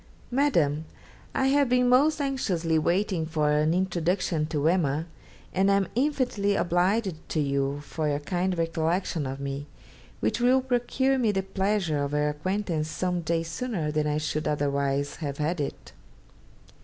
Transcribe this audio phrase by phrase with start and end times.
[0.31, 0.85] 'MADAM,
[1.35, 5.05] I have been most anxiously waiting for an introduction to "Emma,"
[5.53, 9.67] and am infinitely obliged to you for your kind recollection of me,
[10.19, 14.47] which will procure me the pleasure of her acquaintance some days sooner than I should
[14.47, 15.91] otherwise have had it.